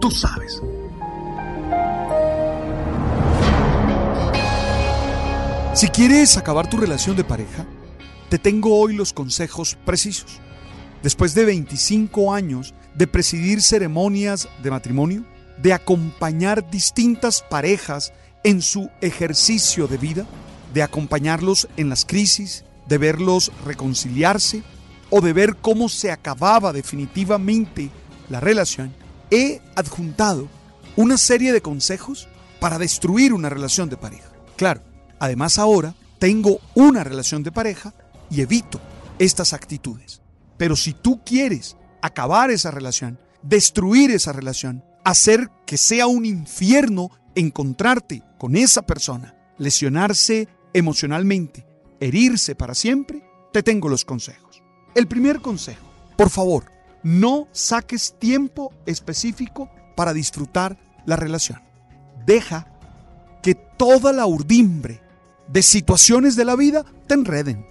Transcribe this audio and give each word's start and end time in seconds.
Tú 0.00 0.10
sabes. 0.10 0.60
Si 5.74 5.88
quieres 5.88 6.36
acabar 6.36 6.68
tu 6.68 6.78
relación 6.78 7.16
de 7.16 7.24
pareja, 7.24 7.66
te 8.28 8.38
tengo 8.38 8.78
hoy 8.78 8.94
los 8.94 9.12
consejos 9.12 9.76
precisos. 9.84 10.40
Después 11.02 11.34
de 11.34 11.44
25 11.44 12.34
años 12.34 12.74
de 12.94 13.06
presidir 13.06 13.62
ceremonias 13.62 14.48
de 14.62 14.70
matrimonio, 14.70 15.24
de 15.62 15.72
acompañar 15.72 16.70
distintas 16.70 17.42
parejas 17.42 18.12
en 18.42 18.62
su 18.62 18.90
ejercicio 19.00 19.86
de 19.86 19.98
vida, 19.98 20.26
de 20.72 20.82
acompañarlos 20.82 21.68
en 21.76 21.88
las 21.88 22.04
crisis, 22.04 22.64
de 22.88 22.98
verlos 22.98 23.52
reconciliarse 23.64 24.62
o 25.10 25.20
de 25.20 25.32
ver 25.32 25.56
cómo 25.56 25.88
se 25.88 26.10
acababa 26.10 26.72
definitivamente 26.72 27.90
la 28.28 28.40
relación, 28.40 28.94
he 29.30 29.60
adjuntado 29.76 30.48
una 30.96 31.16
serie 31.16 31.52
de 31.52 31.62
consejos 31.62 32.28
para 32.58 32.78
destruir 32.78 33.32
una 33.32 33.48
relación 33.48 33.88
de 33.88 33.96
pareja. 33.96 34.30
Claro, 34.56 34.82
además 35.18 35.58
ahora 35.58 35.94
tengo 36.18 36.60
una 36.74 37.02
relación 37.04 37.42
de 37.42 37.52
pareja 37.52 37.94
y 38.30 38.42
evito 38.42 38.80
estas 39.18 39.52
actitudes. 39.52 40.20
Pero 40.56 40.76
si 40.76 40.92
tú 40.92 41.22
quieres 41.24 41.76
acabar 42.02 42.50
esa 42.50 42.70
relación, 42.70 43.18
destruir 43.42 44.10
esa 44.10 44.32
relación, 44.32 44.84
hacer 45.04 45.50
que 45.66 45.78
sea 45.78 46.06
un 46.06 46.26
infierno 46.26 47.10
encontrarte 47.34 48.22
con 48.38 48.56
esa 48.56 48.82
persona, 48.82 49.34
lesionarse 49.58 50.48
emocionalmente, 50.72 51.66
herirse 52.00 52.54
para 52.54 52.74
siempre, 52.74 53.22
te 53.52 53.62
tengo 53.62 53.88
los 53.88 54.04
consejos. 54.04 54.62
El 54.94 55.06
primer 55.06 55.40
consejo, 55.40 55.86
por 56.16 56.30
favor, 56.30 56.64
no 57.02 57.48
saques 57.52 58.14
tiempo 58.18 58.72
específico 58.86 59.70
para 59.96 60.12
disfrutar 60.12 60.78
la 61.06 61.16
relación. 61.16 61.60
Deja 62.26 62.66
que 63.42 63.54
toda 63.54 64.12
la 64.12 64.26
urdimbre 64.26 65.00
de 65.48 65.62
situaciones 65.62 66.36
de 66.36 66.44
la 66.44 66.56
vida 66.56 66.84
te 67.06 67.14
enreden. 67.14 67.66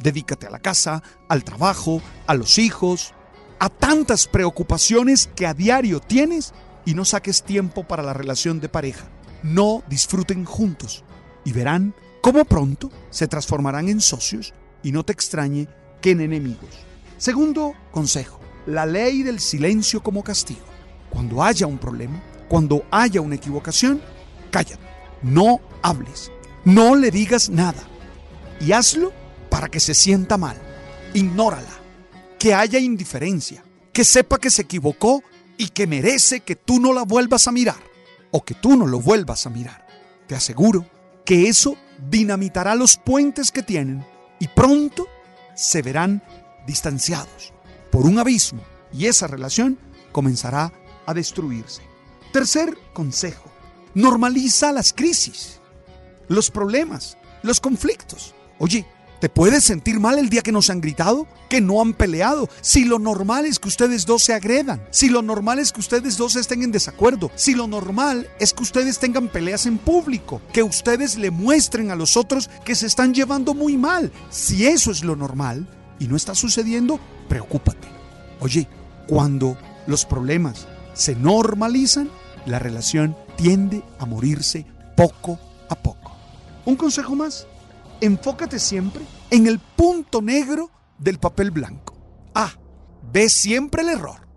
Dedícate 0.00 0.46
a 0.46 0.50
la 0.50 0.58
casa, 0.58 1.02
al 1.28 1.44
trabajo, 1.44 2.02
a 2.26 2.34
los 2.34 2.58
hijos, 2.58 3.14
a 3.58 3.68
tantas 3.68 4.26
preocupaciones 4.26 5.30
que 5.34 5.46
a 5.46 5.54
diario 5.54 6.00
tienes 6.00 6.52
y 6.84 6.94
no 6.94 7.04
saques 7.04 7.42
tiempo 7.42 7.84
para 7.84 8.02
la 8.02 8.12
relación 8.12 8.60
de 8.60 8.68
pareja. 8.68 9.06
No 9.42 9.82
disfruten 9.88 10.44
juntos 10.44 11.04
y 11.44 11.52
verán 11.52 11.94
cómo 12.20 12.44
pronto 12.44 12.90
se 13.10 13.28
transformarán 13.28 13.88
en 13.88 14.00
socios 14.00 14.54
y 14.82 14.92
no 14.92 15.04
te 15.04 15.12
extrañe 15.12 15.68
que 16.00 16.10
en 16.12 16.20
enemigos. 16.20 16.70
Segundo 17.18 17.74
consejo, 17.90 18.40
la 18.66 18.86
ley 18.86 19.22
del 19.22 19.40
silencio 19.40 20.02
como 20.02 20.22
castigo. 20.22 20.64
Cuando 21.10 21.42
haya 21.42 21.66
un 21.66 21.78
problema, 21.78 22.22
cuando 22.48 22.84
haya 22.90 23.20
una 23.20 23.36
equivocación, 23.36 24.00
cállate, 24.50 24.82
no 25.22 25.60
hables, 25.82 26.30
no 26.64 26.94
le 26.94 27.10
digas 27.10 27.50
nada 27.50 27.82
y 28.60 28.72
hazlo 28.72 29.12
para 29.50 29.68
que 29.68 29.80
se 29.80 29.94
sienta 29.94 30.36
mal. 30.36 30.56
Ignórala, 31.14 31.70
que 32.38 32.54
haya 32.54 32.78
indiferencia, 32.78 33.64
que 33.92 34.04
sepa 34.04 34.38
que 34.38 34.50
se 34.50 34.62
equivocó 34.62 35.22
y 35.56 35.68
que 35.68 35.86
merece 35.86 36.40
que 36.40 36.56
tú 36.56 36.80
no 36.80 36.92
la 36.92 37.04
vuelvas 37.04 37.46
a 37.46 37.52
mirar 37.52 37.82
o 38.32 38.44
que 38.44 38.54
tú 38.54 38.76
no 38.76 38.86
lo 38.86 39.00
vuelvas 39.00 39.46
a 39.46 39.50
mirar. 39.50 39.86
Te 40.26 40.34
aseguro 40.34 40.84
que 41.24 41.48
eso 41.48 41.76
dinamitará 42.10 42.74
los 42.74 42.96
puentes 42.96 43.52
que 43.52 43.62
tienen 43.62 44.04
y 44.40 44.48
pronto 44.48 45.06
se 45.54 45.82
verán 45.82 46.22
distanciados 46.66 47.53
por 47.94 48.06
un 48.06 48.18
abismo 48.18 48.60
y 48.92 49.06
esa 49.06 49.28
relación 49.28 49.78
comenzará 50.10 50.72
a 51.06 51.14
destruirse. 51.14 51.80
Tercer 52.32 52.76
consejo, 52.92 53.52
normaliza 53.94 54.72
las 54.72 54.92
crisis, 54.92 55.60
los 56.26 56.50
problemas, 56.50 57.16
los 57.44 57.60
conflictos. 57.60 58.34
Oye, 58.58 58.84
¿te 59.20 59.28
puedes 59.28 59.62
sentir 59.62 60.00
mal 60.00 60.18
el 60.18 60.28
día 60.28 60.42
que 60.42 60.50
no 60.50 60.60
se 60.60 60.72
han 60.72 60.80
gritado? 60.80 61.28
¿Que 61.48 61.60
no 61.60 61.80
han 61.80 61.94
peleado? 61.94 62.48
Si 62.62 62.84
lo 62.84 62.98
normal 62.98 63.46
es 63.46 63.60
que 63.60 63.68
ustedes 63.68 64.06
dos 64.06 64.24
se 64.24 64.34
agredan, 64.34 64.84
si 64.90 65.08
lo 65.08 65.22
normal 65.22 65.60
es 65.60 65.70
que 65.70 65.78
ustedes 65.78 66.16
dos 66.16 66.34
estén 66.34 66.64
en 66.64 66.72
desacuerdo, 66.72 67.30
si 67.36 67.54
lo 67.54 67.68
normal 67.68 68.28
es 68.40 68.52
que 68.52 68.64
ustedes 68.64 68.98
tengan 68.98 69.28
peleas 69.28 69.66
en 69.66 69.78
público, 69.78 70.42
que 70.52 70.64
ustedes 70.64 71.16
le 71.16 71.30
muestren 71.30 71.92
a 71.92 71.94
los 71.94 72.16
otros 72.16 72.50
que 72.64 72.74
se 72.74 72.88
están 72.88 73.14
llevando 73.14 73.54
muy 73.54 73.76
mal. 73.76 74.10
Si 74.30 74.66
eso 74.66 74.90
es 74.90 75.04
lo 75.04 75.14
normal 75.14 75.68
y 76.04 76.08
no 76.08 76.16
está 76.16 76.34
sucediendo, 76.34 77.00
preocúpate. 77.28 77.88
Oye, 78.40 78.68
cuando 79.08 79.56
los 79.86 80.04
problemas 80.04 80.66
se 80.92 81.16
normalizan, 81.16 82.10
la 82.44 82.58
relación 82.58 83.16
tiende 83.36 83.82
a 83.98 84.04
morirse 84.04 84.66
poco 84.98 85.38
a 85.70 85.74
poco. 85.74 86.14
Un 86.66 86.76
consejo 86.76 87.16
más, 87.16 87.46
enfócate 88.02 88.58
siempre 88.58 89.02
en 89.30 89.46
el 89.46 89.58
punto 89.58 90.20
negro 90.20 90.70
del 90.98 91.18
papel 91.18 91.50
blanco. 91.50 91.96
A. 92.34 92.52
Ve 93.10 93.30
siempre 93.30 93.80
el 93.80 93.88
error. 93.88 94.28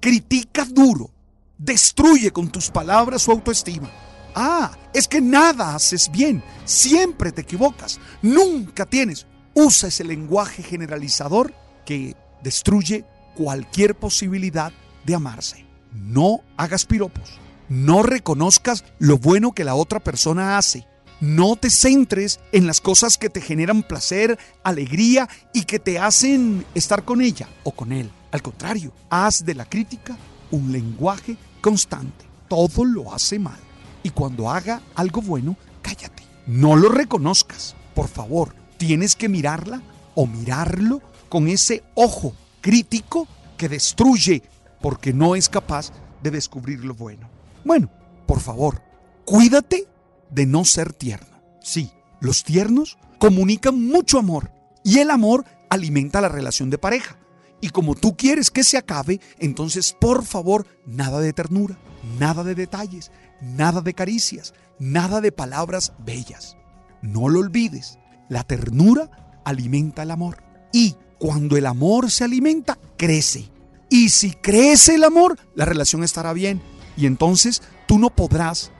Critica 0.00 0.64
duro. 0.64 1.10
Destruye 1.58 2.30
con 2.30 2.48
tus 2.48 2.70
palabras 2.70 3.20
su 3.20 3.32
autoestima. 3.32 3.90
Ah, 4.34 4.72
es 4.94 5.06
que 5.06 5.20
nada 5.20 5.74
haces 5.74 6.10
bien. 6.10 6.42
Siempre 6.64 7.32
te 7.32 7.42
equivocas. 7.42 8.00
Nunca 8.22 8.86
tienes. 8.86 9.26
Usa 9.54 9.88
ese 9.88 10.04
lenguaje 10.04 10.62
generalizador 10.62 11.52
que 11.84 12.16
destruye 12.42 13.04
cualquier 13.34 13.94
posibilidad 13.94 14.72
de 15.04 15.14
amarse. 15.14 15.66
No 15.92 16.40
hagas 16.56 16.86
piropos. 16.86 17.38
No 17.68 18.02
reconozcas 18.02 18.84
lo 18.98 19.18
bueno 19.18 19.52
que 19.52 19.64
la 19.64 19.74
otra 19.74 20.00
persona 20.00 20.58
hace. 20.58 20.86
No 21.20 21.56
te 21.56 21.70
centres 21.70 22.40
en 22.50 22.66
las 22.66 22.80
cosas 22.80 23.16
que 23.16 23.30
te 23.30 23.40
generan 23.40 23.82
placer, 23.82 24.38
alegría 24.64 25.28
y 25.54 25.64
que 25.64 25.78
te 25.78 25.98
hacen 25.98 26.66
estar 26.74 27.04
con 27.04 27.20
ella 27.20 27.48
o 27.62 27.72
con 27.72 27.92
él. 27.92 28.10
Al 28.32 28.42
contrario, 28.42 28.92
haz 29.08 29.44
de 29.44 29.54
la 29.54 29.64
crítica 29.64 30.16
un 30.50 30.72
lenguaje 30.72 31.36
constante. 31.60 32.24
Todo 32.48 32.84
lo 32.84 33.14
hace 33.14 33.38
mal. 33.38 33.60
Y 34.02 34.10
cuando 34.10 34.50
haga 34.50 34.82
algo 34.94 35.22
bueno, 35.22 35.56
cállate. 35.80 36.24
No 36.46 36.74
lo 36.74 36.88
reconozcas. 36.88 37.76
Por 37.94 38.08
favor, 38.08 38.54
tienes 38.82 39.14
que 39.14 39.28
mirarla 39.28 39.80
o 40.16 40.26
mirarlo 40.26 41.00
con 41.28 41.46
ese 41.46 41.84
ojo 41.94 42.34
crítico 42.60 43.28
que 43.56 43.68
destruye 43.68 44.42
porque 44.80 45.12
no 45.12 45.36
es 45.36 45.48
capaz 45.48 45.92
de 46.20 46.32
descubrir 46.32 46.84
lo 46.84 46.92
bueno. 46.94 47.30
Bueno, 47.64 47.92
por 48.26 48.40
favor, 48.40 48.82
cuídate 49.24 49.86
de 50.32 50.46
no 50.46 50.64
ser 50.64 50.92
tierno. 50.92 51.40
Sí, 51.60 51.92
los 52.18 52.42
tiernos 52.42 52.98
comunican 53.20 53.80
mucho 53.80 54.18
amor 54.18 54.50
y 54.82 54.98
el 54.98 55.10
amor 55.10 55.44
alimenta 55.70 56.20
la 56.20 56.28
relación 56.28 56.68
de 56.68 56.78
pareja. 56.78 57.16
Y 57.60 57.68
como 57.68 57.94
tú 57.94 58.16
quieres 58.16 58.50
que 58.50 58.64
se 58.64 58.78
acabe, 58.78 59.20
entonces 59.38 59.96
por 60.00 60.24
favor, 60.24 60.66
nada 60.86 61.20
de 61.20 61.32
ternura, 61.32 61.78
nada 62.18 62.42
de 62.42 62.56
detalles, 62.56 63.12
nada 63.40 63.80
de 63.80 63.94
caricias, 63.94 64.54
nada 64.80 65.20
de 65.20 65.30
palabras 65.30 65.92
bellas. 66.04 66.56
No 67.00 67.28
lo 67.28 67.38
olvides, 67.38 68.00
la 68.32 68.44
ternura 68.44 69.10
alimenta 69.44 70.02
el 70.04 70.10
amor. 70.10 70.42
Y 70.72 70.96
cuando 71.18 71.58
el 71.58 71.66
amor 71.66 72.10
se 72.10 72.24
alimenta, 72.24 72.78
crece. 72.96 73.50
Y 73.90 74.08
si 74.08 74.32
crece 74.32 74.94
el 74.94 75.04
amor, 75.04 75.38
la 75.54 75.66
relación 75.66 76.02
estará 76.02 76.32
bien. 76.32 76.62
Y 76.96 77.04
entonces 77.04 77.62
tú 77.86 77.98
no 77.98 78.08
podrás 78.08 78.72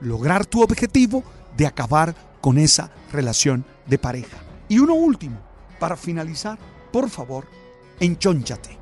lograr 0.00 0.44
tu 0.44 0.62
objetivo 0.62 1.24
de 1.56 1.66
acabar 1.66 2.14
con 2.42 2.58
esa 2.58 2.90
relación 3.10 3.64
de 3.86 3.96
pareja. 3.98 4.36
Y 4.68 4.80
uno 4.80 4.92
último, 4.92 5.40
para 5.78 5.96
finalizar, 5.96 6.58
por 6.92 7.08
favor, 7.08 7.46
enchónchate. 8.00 8.76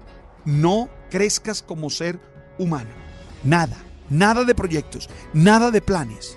No 0.44 0.88
crezcas 1.10 1.62
como 1.62 1.90
ser 1.90 2.18
humano. 2.58 2.90
Nada, 3.44 3.76
nada 4.10 4.42
de 4.42 4.54
proyectos, 4.56 5.08
nada 5.32 5.70
de 5.70 5.80
planes. 5.80 6.36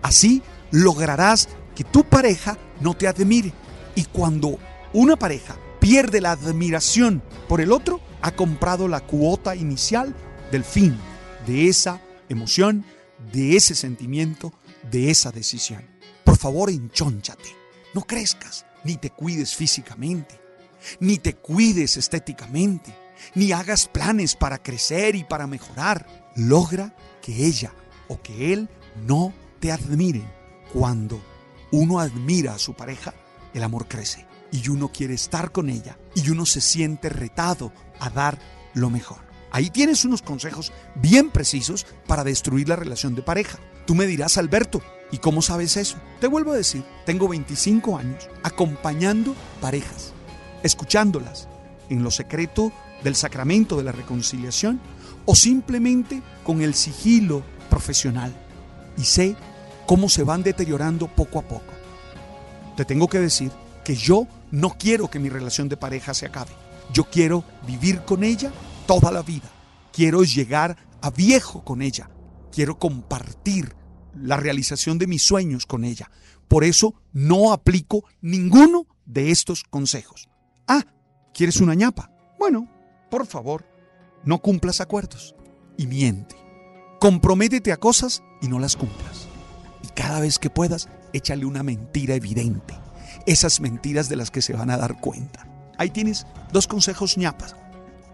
Así 0.00 0.42
lograrás 0.70 1.50
que 1.78 1.84
tu 1.84 2.02
pareja 2.02 2.58
no 2.80 2.94
te 2.94 3.06
admire. 3.06 3.52
Y 3.94 4.02
cuando 4.06 4.58
una 4.92 5.14
pareja 5.14 5.56
pierde 5.78 6.20
la 6.20 6.32
admiración 6.32 7.22
por 7.48 7.60
el 7.60 7.70
otro, 7.70 8.00
ha 8.20 8.32
comprado 8.32 8.88
la 8.88 8.98
cuota 8.98 9.54
inicial 9.54 10.12
del 10.50 10.64
fin 10.64 10.98
de 11.46 11.68
esa 11.68 12.02
emoción, 12.28 12.84
de 13.32 13.54
ese 13.56 13.76
sentimiento, 13.76 14.52
de 14.90 15.12
esa 15.12 15.30
decisión. 15.30 15.86
Por 16.24 16.36
favor, 16.36 16.68
enchónchate. 16.68 17.54
No 17.94 18.02
crezcas, 18.02 18.66
ni 18.82 18.96
te 18.96 19.10
cuides 19.10 19.54
físicamente, 19.54 20.34
ni 20.98 21.18
te 21.18 21.34
cuides 21.34 21.96
estéticamente, 21.96 22.92
ni 23.36 23.52
hagas 23.52 23.86
planes 23.86 24.34
para 24.34 24.60
crecer 24.60 25.14
y 25.14 25.22
para 25.22 25.46
mejorar. 25.46 26.32
Logra 26.34 26.92
que 27.22 27.46
ella 27.46 27.72
o 28.08 28.20
que 28.20 28.52
él 28.52 28.68
no 29.06 29.32
te 29.60 29.70
admiren. 29.70 30.28
Cuando 30.72 31.22
uno 31.70 32.00
admira 32.00 32.54
a 32.54 32.58
su 32.58 32.74
pareja, 32.74 33.14
el 33.54 33.62
amor 33.62 33.86
crece 33.88 34.26
y 34.50 34.68
uno 34.68 34.88
quiere 34.88 35.14
estar 35.14 35.52
con 35.52 35.68
ella 35.68 35.98
y 36.14 36.30
uno 36.30 36.46
se 36.46 36.60
siente 36.60 37.08
retado 37.08 37.72
a 38.00 38.10
dar 38.10 38.38
lo 38.74 38.90
mejor. 38.90 39.18
Ahí 39.50 39.70
tienes 39.70 40.04
unos 40.04 40.22
consejos 40.22 40.72
bien 40.94 41.30
precisos 41.30 41.86
para 42.06 42.24
destruir 42.24 42.68
la 42.68 42.76
relación 42.76 43.14
de 43.14 43.22
pareja. 43.22 43.58
Tú 43.86 43.94
me 43.94 44.06
dirás, 44.06 44.36
Alberto, 44.36 44.82
¿y 45.10 45.18
cómo 45.18 45.40
sabes 45.40 45.76
eso? 45.76 45.96
Te 46.20 46.26
vuelvo 46.26 46.52
a 46.52 46.56
decir, 46.56 46.84
tengo 47.06 47.28
25 47.28 47.96
años 47.96 48.28
acompañando 48.42 49.34
parejas, 49.60 50.12
escuchándolas 50.62 51.48
en 51.88 52.02
lo 52.02 52.10
secreto 52.10 52.72
del 53.02 53.14
sacramento 53.14 53.76
de 53.76 53.84
la 53.84 53.92
reconciliación 53.92 54.80
o 55.24 55.34
simplemente 55.34 56.22
con 56.44 56.60
el 56.60 56.74
sigilo 56.74 57.42
profesional. 57.70 58.34
Y 58.98 59.04
sé 59.04 59.36
cómo 59.88 60.10
se 60.10 60.22
van 60.22 60.42
deteriorando 60.42 61.08
poco 61.08 61.38
a 61.38 61.48
poco. 61.48 61.72
Te 62.76 62.84
tengo 62.84 63.08
que 63.08 63.18
decir 63.18 63.50
que 63.86 63.96
yo 63.96 64.28
no 64.50 64.76
quiero 64.78 65.08
que 65.08 65.18
mi 65.18 65.30
relación 65.30 65.70
de 65.70 65.78
pareja 65.78 66.12
se 66.12 66.26
acabe. 66.26 66.50
Yo 66.92 67.04
quiero 67.04 67.42
vivir 67.66 68.02
con 68.02 68.22
ella 68.22 68.52
toda 68.86 69.10
la 69.10 69.22
vida. 69.22 69.50
Quiero 69.90 70.24
llegar 70.24 70.76
a 71.00 71.10
viejo 71.10 71.64
con 71.64 71.80
ella. 71.80 72.10
Quiero 72.52 72.78
compartir 72.78 73.74
la 74.14 74.36
realización 74.36 74.98
de 74.98 75.06
mis 75.06 75.22
sueños 75.22 75.64
con 75.64 75.86
ella. 75.86 76.10
Por 76.48 76.64
eso 76.64 76.94
no 77.14 77.54
aplico 77.54 78.04
ninguno 78.20 78.86
de 79.06 79.30
estos 79.30 79.64
consejos. 79.64 80.28
Ah, 80.66 80.84
¿quieres 81.32 81.62
una 81.62 81.74
ñapa? 81.74 82.10
Bueno, 82.38 82.68
por 83.10 83.26
favor, 83.26 83.64
no 84.22 84.42
cumplas 84.42 84.82
acuerdos 84.82 85.34
y 85.78 85.86
miente. 85.86 86.36
Comprométete 87.00 87.72
a 87.72 87.78
cosas 87.78 88.22
y 88.42 88.48
no 88.48 88.58
las 88.58 88.76
cumplas. 88.76 89.27
Y 89.88 89.92
cada 89.92 90.20
vez 90.20 90.38
que 90.38 90.50
puedas, 90.50 90.88
échale 91.12 91.46
una 91.46 91.62
mentira 91.62 92.14
evidente. 92.14 92.74
Esas 93.26 93.60
mentiras 93.60 94.08
de 94.08 94.16
las 94.16 94.30
que 94.30 94.42
se 94.42 94.52
van 94.52 94.70
a 94.70 94.76
dar 94.76 95.00
cuenta. 95.00 95.46
Ahí 95.78 95.90
tienes 95.90 96.26
dos 96.52 96.66
consejos 96.66 97.16
ñapas, 97.16 97.56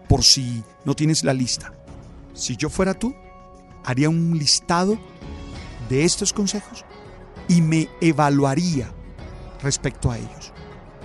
por 0.07 0.23
si 0.23 0.63
no 0.85 0.95
tienes 0.95 1.23
la 1.23 1.33
lista. 1.33 1.73
Si 2.33 2.55
yo 2.55 2.69
fuera 2.69 2.93
tú, 2.93 3.13
haría 3.83 4.09
un 4.09 4.37
listado 4.37 4.97
de 5.89 6.03
estos 6.03 6.33
consejos 6.33 6.85
y 7.47 7.61
me 7.61 7.89
evaluaría 8.01 8.91
respecto 9.61 10.11
a 10.11 10.17
ellos. 10.17 10.53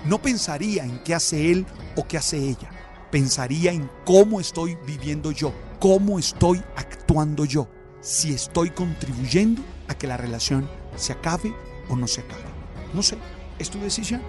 No 0.07 0.21
pensaría 0.21 0.85
en 0.85 1.03
qué 1.03 1.15
hace 1.15 1.51
él 1.51 1.67
o 1.97 2.07
qué 2.07 2.19
hace 2.19 2.39
ella. 2.39 2.71
Pensaría 3.11 3.73
en 3.73 3.91
cómo 4.05 4.41
estoy 4.41 4.77
viviendo 4.87 5.33
yo, 5.33 5.53
cómo 5.79 6.19
estoy 6.19 6.63
actuando 6.77 7.45
yo, 7.45 7.69
si 8.01 8.33
estoy 8.33 8.71
contribuyendo 8.71 9.63
a 9.91 9.99
que 9.99 10.07
la 10.07 10.17
relación 10.17 10.71
se 10.97 11.13
acabe 11.13 11.53
o 11.89 11.97
no 11.97 12.07
se 12.07 12.21
acabe. 12.21 12.45
No 12.95 13.03
sé, 13.03 13.19
es 13.59 13.71
tu 13.71 13.81
decisión. 13.81 14.23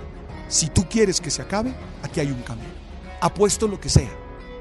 Si 0.49 0.67
tú 0.67 0.89
quieres 0.89 1.21
que 1.21 1.29
se 1.29 1.43
acabe, 1.43 1.73
aquí 2.01 2.19
hay 2.19 2.31
un 2.31 2.41
camino. 2.41 2.73
Apuesto 3.21 3.67
lo 3.67 3.79
que 3.79 3.87
sea, 3.87 4.09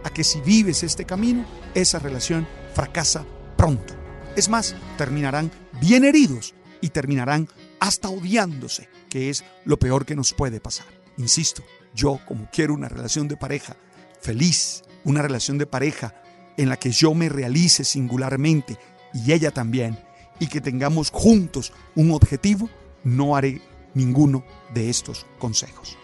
a 0.05 0.11
que 0.11 0.23
si 0.23 0.43
vives 0.43 0.83
este 0.83 1.07
camino, 1.07 1.47
esa 1.75 1.99
relación 1.99 2.47
fracasa 2.75 3.25
pronto. 3.57 3.95
Es 4.37 4.51
más, 4.51 4.77
terminarán 4.99 5.51
bien 5.81 6.05
heridos 6.05 6.55
y 6.83 6.91
terminarán 6.91 7.49
hasta 7.81 8.11
odiándose, 8.11 8.91
que 9.09 9.31
es 9.31 9.43
lo 9.65 9.79
peor 9.79 10.05
que 10.05 10.15
nos 10.15 10.35
puede 10.35 10.61
pasar. 10.61 10.87
Insisto, 11.17 11.65
yo 11.95 12.21
como 12.27 12.47
quiero 12.53 12.75
una 12.75 12.91
relación 12.91 13.27
de 13.27 13.39
pareja 13.39 13.75
feliz, 14.21 14.83
una 15.05 15.23
relación 15.23 15.57
de 15.57 15.65
pareja 15.65 16.15
en 16.59 16.69
la 16.69 16.77
que 16.77 16.91
yo 16.91 17.15
me 17.15 17.31
realice 17.31 17.85
singularmente 17.85 18.77
y 19.15 19.33
ella 19.33 19.51
también, 19.51 19.99
y 20.41 20.49
que 20.49 20.61
tengamos 20.61 21.11
juntos 21.11 21.73
un 21.95 22.11
objetivo, 22.11 22.69
no 23.05 23.37
haré 23.37 23.63
ninguno 23.95 24.45
de 24.75 24.91
estos 24.91 25.27
consejos. 25.39 25.97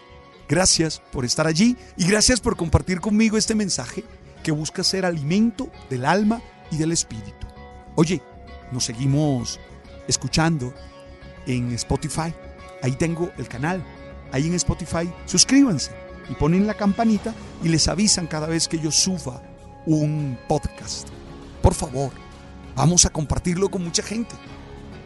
Gracias 0.48 1.02
por 1.10 1.24
estar 1.24 1.48
allí 1.48 1.76
y 1.96 2.06
gracias 2.06 2.40
por 2.40 2.56
compartir 2.56 3.00
conmigo 3.00 3.36
este 3.36 3.56
mensaje 3.56 4.04
que 4.44 4.52
busca 4.52 4.84
ser 4.84 5.04
alimento 5.04 5.68
del 5.90 6.04
alma 6.04 6.40
y 6.70 6.76
del 6.76 6.92
espíritu. 6.92 7.48
Oye, 7.96 8.22
nos 8.70 8.84
seguimos 8.84 9.58
escuchando 10.06 10.72
en 11.46 11.72
Spotify. 11.72 12.32
Ahí 12.82 12.92
tengo 12.92 13.30
el 13.38 13.48
canal. 13.48 13.84
Ahí 14.32 14.46
en 14.46 14.54
Spotify, 14.54 15.10
suscríbanse 15.24 15.92
y 16.28 16.34
ponen 16.34 16.66
la 16.66 16.74
campanita 16.74 17.34
y 17.62 17.68
les 17.68 17.88
avisan 17.88 18.26
cada 18.26 18.46
vez 18.46 18.68
que 18.68 18.78
yo 18.78 18.90
suba 18.90 19.42
un 19.86 20.38
podcast. 20.48 21.08
Por 21.62 21.74
favor, 21.74 22.10
vamos 22.76 23.06
a 23.06 23.10
compartirlo 23.10 23.70
con 23.70 23.82
mucha 23.82 24.02
gente. 24.02 24.36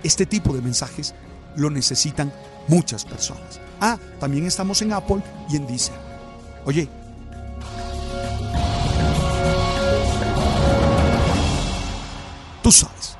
Este 0.02 0.26
tipo 0.26 0.52
de 0.52 0.60
mensajes 0.60 1.14
lo 1.56 1.70
necesitan 1.70 2.32
muchas 2.68 3.04
personas. 3.04 3.60
Ah, 3.80 3.98
también 4.18 4.46
estamos 4.46 4.82
en 4.82 4.92
Apple 4.92 5.22
y 5.48 5.56
en 5.56 5.66
Deezer. 5.66 5.94
Oye, 6.66 6.88
tú 12.62 12.70
sabes. 12.70 13.19